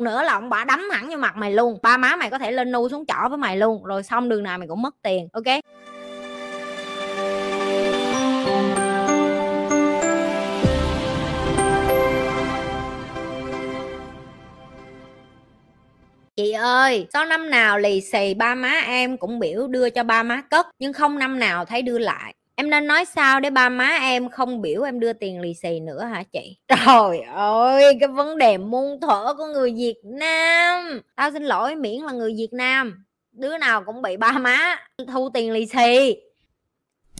[0.00, 1.78] nữa là ông bà đấm hẳn vô mặt mày luôn.
[1.82, 3.84] Ba má mày có thể lên nu xuống chỏ với mày luôn.
[3.84, 5.60] Rồi xong đường nào mày cũng mất tiền ok?
[16.36, 20.22] Chị ơi, sau năm nào lì xì ba má em cũng biểu đưa cho ba
[20.22, 22.34] má cất Nhưng không năm nào thấy đưa lại?
[22.60, 25.80] Em nên nói sao để ba má em không biểu em đưa tiền lì xì
[25.80, 26.56] nữa hả chị?
[26.68, 31.00] Trời ơi, cái vấn đề muôn thuở của người Việt Nam.
[31.16, 33.04] Tao xin lỗi miễn là người Việt Nam.
[33.32, 34.76] Đứa nào cũng bị ba má
[35.12, 36.16] thu tiền lì xì.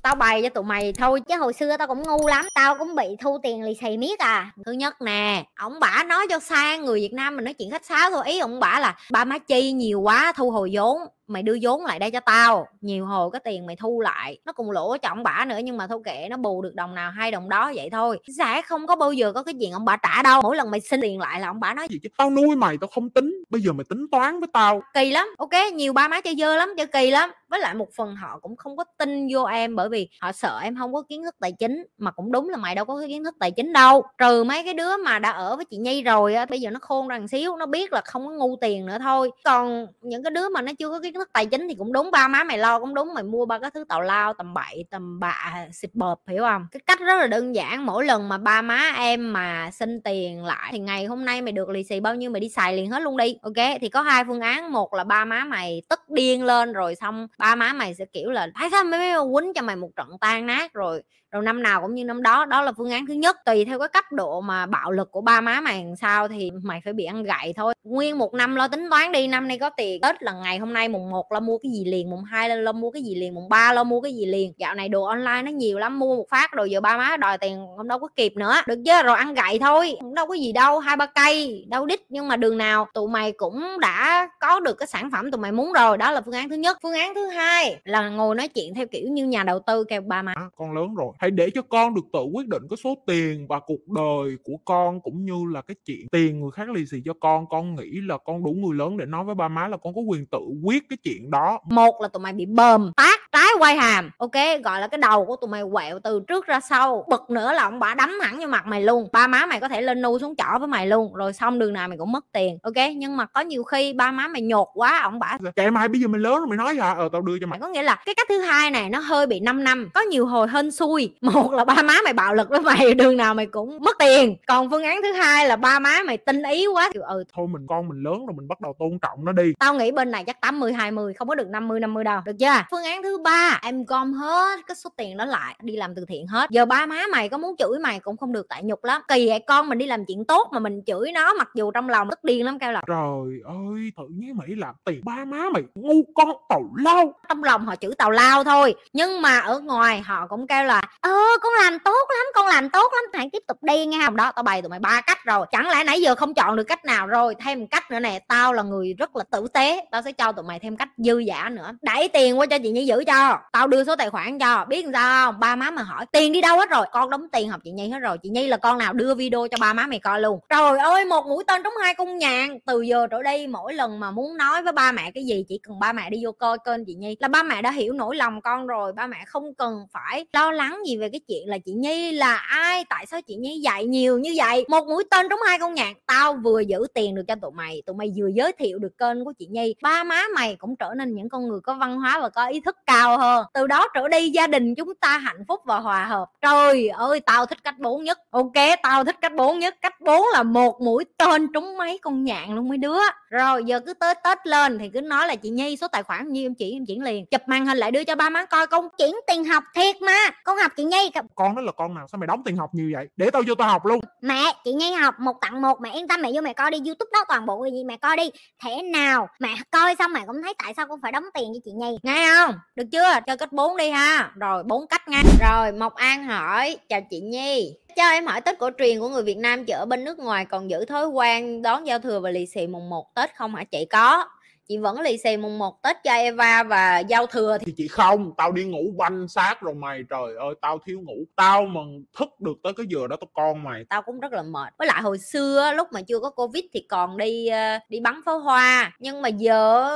[0.02, 2.48] Tao bày cho tụi mày thôi chứ hồi xưa tao cũng ngu lắm.
[2.54, 4.50] Tao cũng bị thu tiền lì xì miết à.
[4.66, 7.86] Thứ nhất nè ông bả nói cho sang người việt nam mình nói chuyện khách
[7.86, 8.22] sáo thôi.
[8.26, 11.84] Ý ông bả là ba má chi nhiều quá thu hồi vốn mày đưa vốn
[11.84, 14.38] lại đây cho tao nhiều hồi cái tiền mày thu lại.
[14.44, 16.94] Nó cùng lỗ cho ông bả nữa nhưng mà thôi kệ nó bù được đồng
[16.94, 18.18] nào hai đồng đó vậy thôi.
[18.38, 20.42] Sẽ không có bao giờ có cái chuyện ông bả trả đâu.
[20.42, 22.08] Mỗi lần mày xin tiền lại là ông bả nói gì chứ?
[22.18, 23.42] Tao nuôi mày tao không tính.
[23.50, 24.82] Bây giờ mày tính toán với tao.
[24.94, 25.28] Kỳ lắm.
[25.38, 27.30] Ok nhiều ba má chơi dơ lắm chơi kỳ lắm.
[27.48, 30.60] Với lại một phần họ cũng không có tin vô em bởi vì họ sợ
[30.62, 31.86] em không có kiến thức tài chính.
[31.98, 34.02] Mà cũng đúng là mày đâu có cái kiến thức tài chính đâu.
[34.18, 36.78] Trừ mấy cái đứa mà đã ở với chị nhi rồi á bây giờ nó
[36.82, 39.30] khôn rằng xíu nó biết là không có ngu tiền nữa thôi.
[39.44, 42.10] Còn những cái đứa mà nó chưa có kiến thức tài chính thì cũng đúng,
[42.10, 44.84] ba má mày lo cũng đúng, mày mua ba cái thứ tào lao, tầm bậy,
[44.90, 46.66] tầm bạ, xịt bợp, hiểu không?
[46.70, 50.44] Cái cách rất là đơn giản, mỗi lần mà ba má em mà xin tiền
[50.44, 52.90] lại thì ngày hôm nay mày được lì xì bao nhiêu mày đi xài liền
[52.90, 53.66] hết luôn đi, ok?
[53.80, 57.26] Thì có hai phương án, một là ba má mày tức điên lên rồi xong
[57.38, 60.46] ba má mày sẽ kiểu là thấy sao mấy quýnh cho mày một trận tan
[60.46, 60.72] nát?
[60.72, 63.36] Rồi rồi năm nào cũng như năm đó đó là phương án thứ nhất.
[63.44, 66.50] Tùy theo cái cấp độ mà bạo lực của ba má mày làm sao thì
[66.62, 67.74] mày phải bị ăn gậy thôi.
[67.84, 69.28] Nguyên một năm lo tính toán đi.
[69.28, 70.00] Năm nay có tiền.
[70.00, 72.72] Tết là ngày hôm nay mùng 1 lo mua cái gì liền mùng 2 lo
[72.72, 74.52] mua cái gì liền mùng 3 lo mua cái gì liền.
[74.56, 77.38] Dạo này đồ online nó nhiều lắm mua một phát rồi giờ ba má đòi
[77.38, 78.54] tiền không đâu có kịp nữa.
[78.66, 79.96] Được chứ rồi ăn gậy thôi.
[80.00, 82.00] Không đâu có gì đâu hai ba cây đâu đít.
[82.08, 85.52] Nhưng mà đường nào tụi mày cũng đã có được cái sản phẩm tụi mày
[85.52, 85.98] muốn rồi.
[85.98, 86.78] Đó là phương án thứ nhất.
[86.82, 90.00] Phương án thứ hai là ngồi nói chuyện theo kiểu như nhà đầu tư kêu
[90.00, 90.32] ba má.
[90.36, 93.46] À, con lớn rồi hãy để cho con được tự quyết định cái số tiền
[93.48, 97.02] và cuộc đời của con cũng như là cái chuyện tiền người khác lì xì
[97.04, 97.46] cho con.
[97.48, 100.00] Con nghĩ là con đủ người lớn để nói với ba má là con có
[100.00, 101.60] quyền tự quyết cái chuyện đó.
[101.70, 104.32] Một là tụi mày bị bờm tát trái quay hàm ok
[104.64, 107.04] gọi là cái đầu của tụi mày quẹo từ trước ra sau.
[107.08, 109.08] Bực nữa là ông bả đấm hẳn vô mặt mày luôn.
[109.12, 111.72] Ba má mày có thể lên nu xuống chỏ với mày luôn rồi xong đường
[111.72, 112.74] nào mày cũng mất tiền ok?
[112.96, 116.00] Nhưng mà có nhiều khi ba má mày nhột quá ông bả kệ mày bây
[116.00, 117.60] giờ mày lớn rồi mày nói hả ờ tao đưa cho mày.
[117.60, 120.26] Có nghĩa là cái cách thứ hai này nó hơi bị 5 năm có nhiều
[120.26, 121.14] hồi hên xui.
[121.20, 124.36] Một là ba má mày bạo lực với mày đường nào mày cũng mất tiền.
[124.46, 127.24] Còn phương án thứ hai là ba má mày tinh ý quá thì ừ.
[127.34, 129.52] Thôi mình con mình lớn rồi mình bắt đầu tôn trọng nó đi.
[129.58, 132.62] Tao nghĩ bên này chắc 80 20 không có được 50 50 đâu được chưa?
[132.70, 136.04] Phương án thứ ba em gom hết cái số tiền đó lại đi làm từ
[136.08, 136.50] thiện hết.
[136.50, 139.02] Giờ ba má mày có muốn chửi mày cũng không được tại nhục lắm.
[139.08, 141.88] Kỳ vậy con mình đi làm chuyện tốt mà mình chửi nó mặc dù trong
[141.88, 145.44] lòng tức điên lắm kêu là trời ơi tự nhiên mày làm tiền ba má
[145.52, 147.14] mày ngu con tào lao.
[147.28, 150.82] Trong lòng họ chửi tào lao thôi nhưng mà ở ngoài họ cũng kêu là
[151.00, 154.16] ơ con làm tốt lắm con làm tốt lắm hãy tiếp tục đi nghe không?
[154.16, 155.46] Đó tao bày tụi mày ba cách rồi.
[155.50, 157.34] Chẳng lẽ nãy giờ không chọn được cách nào rồi?
[157.44, 160.44] Thêm cách nữa nè tao là người rất là tử tế tao sẽ cho tụi
[160.44, 161.70] mày thêm cách dư giả nữa.
[161.82, 163.38] Đẩy tiền qua cho chị nhi giữ cho.
[163.52, 164.64] Tao đưa số tài khoản cho.
[164.64, 165.40] Biết làm sao không?
[165.40, 166.86] Ba má mà hỏi, tiền đi đâu hết rồi?
[166.92, 168.18] Con đóng tiền học chị nhi hết rồi.
[168.22, 168.92] Chị nhi là con nào?
[168.92, 170.40] Đưa video cho ba má mày coi luôn.
[170.48, 174.00] Trời ơi, một mũi tên trúng hai cung nhàn từ giờ trở đi, mỗi lần
[174.00, 176.58] mà muốn nói với ba mẹ cái gì, chỉ cần ba mẹ đi vô coi
[176.64, 177.16] kênh chị nhi.
[177.20, 178.92] Là ba mẹ đã hiểu nỗi lòng con rồi.
[178.92, 182.36] Ba mẹ không cần phải lo lắng gì về cái chuyện là chị nhi là
[182.36, 184.64] ai, tại sao chị nhi dạy nhiều như vậy.
[184.68, 187.82] Một mũi tên trúng hai con nhạc tao vừa giữ tiền được cho tụi mày
[187.86, 189.74] tụi mày vừa giới thiệu được kênh của chị nhi.
[189.82, 192.60] Ba má mày cũng trở nên những con người có văn hóa và có ý
[192.60, 196.04] thức cao hơn từ đó trở đi gia đình chúng ta hạnh phúc và hòa
[196.04, 196.28] hợp.
[196.40, 198.18] Trời ơi tao thích cách bốn nhất.
[198.30, 199.76] Ok tao thích cách bốn nhất.
[199.80, 202.98] Cách bốn là một mũi tên trúng mấy con nhạn luôn mấy đứa.
[203.30, 206.28] Rồi giờ cứ tới tết lên thì cứ nói là chị nhi số tài khoản
[206.28, 207.26] như em chỉ em chuyển liền.
[207.26, 210.18] Chụp màn hình lại đưa cho ba má coi con chuyển tiền học thiệt mà.
[210.44, 212.06] Con học chị nhi con đó là con nào?
[212.12, 213.06] Sao mày đóng tiền học nhiều vậy?
[213.16, 214.00] Để tao vô tao học luôn.
[214.22, 215.80] Mẹ chị nhi học một tặng một.
[215.80, 216.78] Mẹ yên tâm mẹ vô mẹ coi đi.
[216.78, 217.84] Youtube đó toàn bộ gì?
[217.84, 218.30] Mẹ coi đi.
[218.62, 219.28] Thế nào?
[219.40, 221.96] Mẹ coi xong mẹ cũng thấy tại sao con phải đóng tiền cho chị nhi.
[222.02, 222.54] Nghe không?
[222.76, 223.20] Được chưa?
[223.26, 224.32] Chơi cách 4 đi ha.
[224.36, 225.22] Rồi, bốn cách nha.
[225.40, 227.74] Rồi, mộc an hỏi, chào chị nhi.
[227.96, 230.70] Cho em hỏi tết cổ truyền của người Việt Nam chợ bên nước ngoài còn
[230.70, 233.84] giữ thói quen đón giao thừa và lì xì mùng 1 Tết không hả chị?
[233.84, 234.28] Có
[234.68, 237.64] chị vẫn lì xì mùng 1 Tết cho Eva và giao thừa thì...
[237.66, 241.24] thì chị không tao đi ngủ banh sát rồi mày trời ơi tao thiếu ngủ.
[241.36, 241.80] Tao mà
[242.18, 243.84] thức được tới cái giờ đó tao con mày.
[243.88, 244.74] Tao cũng rất là mệt.
[244.78, 248.20] Với lại hồi xưa lúc mà chưa có covid thì còn đi ờ, đi bắn
[248.26, 248.92] pháo hoa.
[248.98, 249.88] Nhưng mà giờ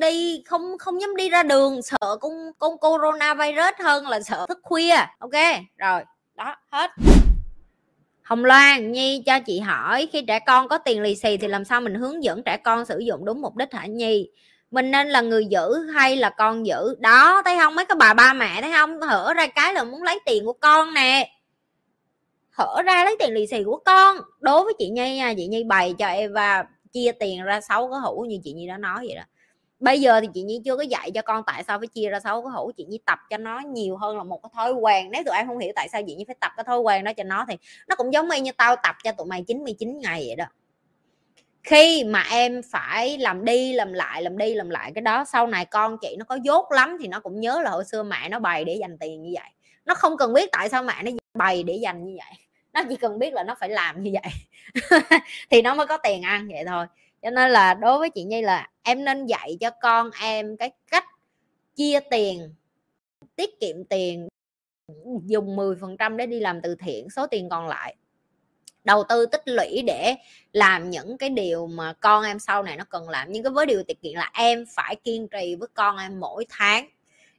[0.00, 4.58] đi không không dám đi ra đường sợ con con coronavirus hơn là sợ thức
[4.62, 4.96] khuya.
[5.18, 5.32] Ok
[5.76, 6.02] rồi
[6.34, 6.90] đó hết
[8.26, 11.64] Hồng Loan, Nhi cho chị hỏi khi trẻ con có tiền lì xì thì làm
[11.64, 14.30] sao mình hướng dẫn trẻ con sử dụng đúng mục đích hả Nhi?
[14.70, 16.94] Mình nên là người giữ hay là con giữ?
[16.98, 17.74] Đó, thấy không?
[17.74, 19.00] Mấy cái bà ba mẹ thấy không?
[19.00, 21.30] Hở ra cái là muốn lấy tiền của con nè.
[22.50, 24.16] Hở ra lấy tiền lì xì của con.
[24.40, 28.00] Đối với chị Nhi nha, chị Nhi bày cho Eva chia tiền ra sáu cái
[28.00, 29.22] hũ như chị Nhi đã nói vậy đó
[29.80, 32.20] bây giờ thì chị nhi chưa có dạy cho con tại sao phải chia ra
[32.20, 35.10] sáu cái hũ, chị nhi tập cho nó nhiều hơn là một cái thói quen.
[35.10, 37.12] Nếu tụi em không hiểu tại sao chị nhi phải tập cái thói quen đó
[37.12, 37.56] cho nó thì
[37.88, 40.44] nó cũng giống như tao tập cho tụi mày 99 ngày vậy đó.
[41.62, 45.46] Khi mà em phải làm đi, làm lại, làm đi, làm lại cái đó, sau
[45.46, 48.28] này con chị nó có dốt lắm thì nó cũng nhớ là hồi xưa mẹ
[48.28, 49.50] nó bày để dành tiền như vậy.
[49.84, 52.38] Nó không cần biết tại sao mẹ nó bày để dành như vậy.
[52.72, 54.32] Nó chỉ cần biết là nó phải làm như vậy.
[55.50, 56.86] Thì nó mới có tiền ăn vậy thôi
[57.22, 60.70] cho nên là đối với chị nhi là em nên dạy cho con em cái
[60.90, 61.04] cách
[61.76, 62.54] chia tiền,
[63.36, 64.28] tiết kiệm tiền,
[65.24, 67.96] dùng 10% để đi làm từ thiện, số tiền còn lại.
[68.84, 70.14] Đầu tư tích lũy để
[70.52, 73.28] làm những cái điều mà con em sau này nó cần làm.
[73.30, 76.46] Nhưng cái với điều tiết kiệm là em phải kiên trì với con em mỗi
[76.48, 76.88] tháng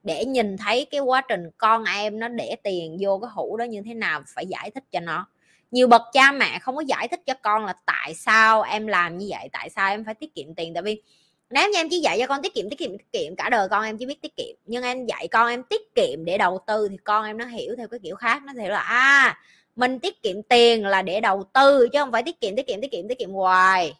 [0.03, 3.63] để nhìn thấy cái quá trình con em nó để tiền vô cái hũ đó
[3.63, 5.27] như thế nào, phải giải thích cho nó
[5.71, 9.17] nhiều bậc cha mẹ không có giải thích cho con là tại sao em làm
[9.17, 10.73] như vậy, tại sao em phải tiết kiệm tiền.
[10.73, 11.01] Tại vì
[11.49, 13.67] nếu như em chỉ dạy cho con tiết kiệm tiết kiệm tiết kiệm, cả đời
[13.69, 14.55] con em chỉ biết tiết kiệm.
[14.65, 17.75] Nhưng em dạy con em tiết kiệm để đầu tư thì con em nó hiểu
[17.77, 18.43] theo cái kiểu khác.
[18.45, 19.37] Nó hiểu là à
[19.75, 22.81] mình tiết kiệm tiền là để đầu tư chứ không phải tiết kiệm tiết kiệm
[22.81, 23.93] tiết kiệm tiết kiệm hoài.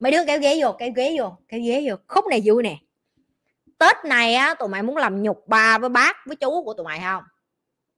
[0.00, 1.96] Mấy đứa kéo ghế vô, kéo ghế vô, kéo ghế vô.
[2.06, 2.76] Khúc này vui nè.
[3.78, 6.84] Tết này á, tụi mày muốn làm nhục ba với bác, với chú của tụi
[6.84, 7.22] mày không?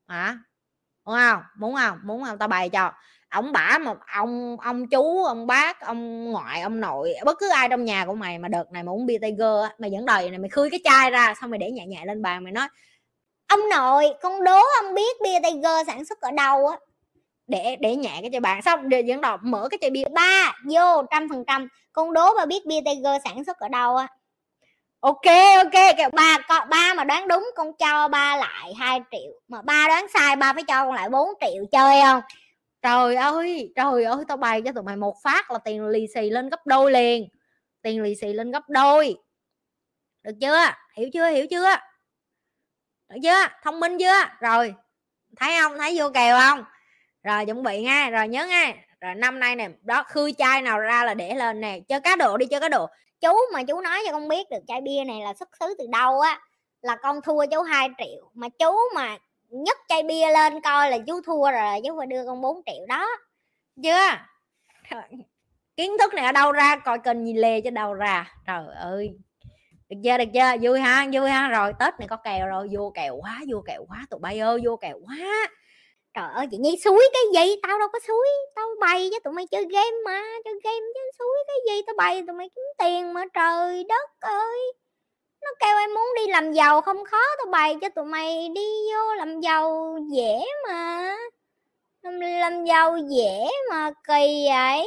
[0.08, 0.38] Hả?
[1.04, 1.42] Muốn không?
[1.58, 1.98] Muốn không?
[2.04, 2.38] Muốn không?
[2.38, 2.92] Tao bày cho.
[3.28, 7.68] Ông bả một ông ông chú, ông bác, ông ngoại, ông nội, bất cứ ai
[7.68, 10.30] trong nhà của mày mà đợt này mà uống bia tiger á, mày vẫn đời
[10.30, 12.68] này, mày khui cái chai ra, xong mày để nhẹ nhẹ lên bàn, mày nói,
[13.48, 16.78] ông nội, con đố ông biết bia tiger sản xuất ở đâu á?
[17.46, 20.04] Để để nhẹ cái cho bạn xong để dẫn đầu mở cái chai bia.
[20.14, 23.96] Ba, vô, trăm phần trăm, con đố mà biết bia tiger sản xuất ở đâu
[23.96, 24.06] á
[25.00, 25.26] ok
[25.56, 29.32] ok, kìa, ba con ba mà đoán đúng con cho ba lại 2 triệu.
[29.48, 32.22] Mà ba đoán sai, ba phải cho con lại 4 triệu, chơi không?
[32.82, 36.30] Trời ơi trời ơi, tao bày cho tụi mày một phát là tiền lì xì
[36.30, 37.28] lên gấp đôi liền.
[37.82, 39.16] Tiền lì xì lên gấp đôi.
[40.22, 40.60] Được chưa?
[40.96, 41.30] Hiểu chưa?
[41.30, 41.76] Hiểu chưa?
[43.08, 43.46] Được chưa?
[43.62, 44.24] Thông minh chưa?
[44.40, 44.74] Rồi.
[45.36, 45.78] Thấy không?
[45.78, 46.64] Thấy vô kèo không?
[47.22, 50.80] Rồi, chuẩn bị nha rồi, nhớ nha rồi, năm nay nè, đó, khư chai nào
[50.80, 51.78] ra là để lên nè.
[51.88, 52.86] Chơi cá độ đi, chơi cá độ
[53.20, 55.86] chú mà chú nói cho con biết được chai bia này là xuất xứ từ
[55.90, 56.40] đâu á,
[56.82, 58.30] là con thua chú 2 triệu.
[58.34, 59.18] Mà chú mà
[59.48, 62.86] nhấc chai bia lên coi là chú thua rồi chú phải đưa con 4 triệu
[62.88, 63.08] đó.
[63.82, 64.10] Chưa?
[65.76, 66.76] Kiến thức này ở đâu ra?
[66.76, 68.34] Coi kênh gì lê cho đâu ra.
[68.46, 69.10] Trời ơi.
[69.88, 70.56] Được chưa được chưa?
[70.62, 71.48] Vui ha vui ha.
[71.48, 72.68] Rồi, tết này có kèo rồi.
[72.72, 74.06] Vô kèo quá, vô kèo quá.
[74.10, 75.48] Tụi bay ơi, vô kèo quá
[76.14, 77.54] trời ơi chị nhi suối cái gì?
[77.62, 78.26] Tao đâu có suối
[78.56, 81.82] tao bày cho tụi mày chơi game mà chơi game chứ suối cái gì?
[81.86, 84.72] Tao bày tụi mày kiếm tiền mà trời đất ơi!
[85.42, 88.66] Nó kêu em muốn đi làm giàu không khó tao bày cho tụi mày đi
[88.94, 91.16] vô làm giàu dễ mà.
[92.02, 94.86] Làm, làm giàu dễ mà kỳ vậy.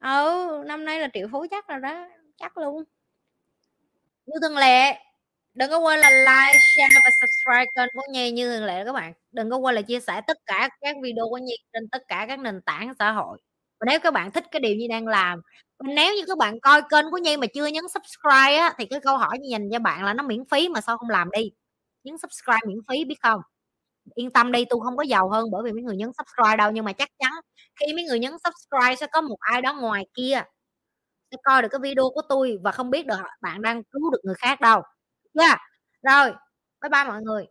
[0.00, 2.06] Ừ năm nay là triệu phú chắc rồi đó
[2.38, 2.84] chắc luôn.
[4.26, 4.94] Như thường lệ
[5.54, 8.92] đừng có quên là like, share và subscribe kênh của nhi như thường lệ các
[8.92, 9.12] bạn.
[9.32, 12.24] Đừng có quên là chia sẻ tất cả các video của nhi trên tất cả
[12.28, 13.38] các nền tảng xã hội.
[13.80, 15.40] Và nếu các bạn thích cái điều nhi đang làm
[15.82, 19.00] nếu như các bạn coi kênh của nhi mà chưa nhấn subscribe á, thì cái
[19.00, 21.50] câu hỏi như dành cho bạn là nó miễn phí mà sao không làm đi?
[22.04, 23.40] Nhấn subscribe miễn phí, biết không?
[24.14, 26.70] Yên tâm đi, tôi không có giàu hơn bởi vì mấy người nhấn subscribe đâu,
[26.70, 27.32] nhưng mà chắc chắn
[27.80, 30.42] khi mấy người nhấn subscribe sẽ có một ai đó ngoài kia
[31.30, 34.20] sẽ coi được cái video của tôi và không biết được bạn đang cứu được
[34.24, 34.82] người khác đâu
[35.34, 35.58] yeah.
[36.02, 36.30] rồi
[36.82, 37.46] bye bye mọi người